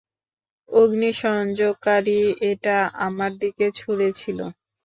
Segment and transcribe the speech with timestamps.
[0.69, 2.19] অগ্নিসংযোগকারী
[2.51, 4.39] এটা আমার দিকে ছুড়েছিল।